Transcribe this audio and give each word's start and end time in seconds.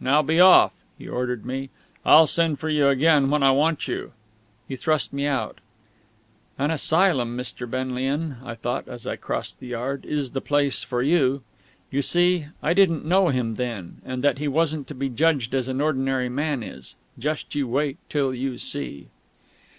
Now 0.00 0.20
be 0.20 0.38
off!" 0.38 0.74
he 0.98 1.08
ordered 1.08 1.46
me. 1.46 1.70
"I'll 2.04 2.26
send 2.26 2.58
for 2.58 2.68
you 2.68 2.88
again 2.88 3.30
when 3.30 3.42
I 3.42 3.52
want 3.52 3.88
you!" 3.88 4.12
He 4.68 4.76
thrust 4.76 5.14
me 5.14 5.24
out. 5.24 5.60
"An 6.58 6.70
asylum, 6.70 7.38
Mr. 7.38 7.66
Benlian," 7.66 8.36
I 8.44 8.54
thought 8.54 8.86
as 8.86 9.06
I 9.06 9.16
crossed 9.16 9.60
the 9.60 9.68
yard, 9.68 10.04
"is 10.04 10.32
the 10.32 10.42
place 10.42 10.82
for 10.82 11.00
you!" 11.02 11.40
You 11.90 12.02
see, 12.02 12.48
I 12.62 12.74
didn't 12.74 13.06
know 13.06 13.28
him 13.28 13.54
then, 13.54 14.02
and 14.04 14.22
that 14.22 14.36
he 14.36 14.46
wasn't 14.46 14.86
to 14.88 14.94
be 14.94 15.08
judged 15.08 15.54
as 15.54 15.68
an 15.68 15.80
ordinary 15.80 16.28
man 16.28 16.62
is. 16.62 16.94
Just 17.18 17.54
you 17.54 17.66
wait 17.66 17.96
till 18.10 18.34
you 18.34 18.58
see.... 18.58 19.08